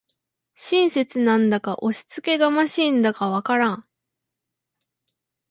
[0.55, 3.85] 親切なんだか押しつけがましいんだかわからん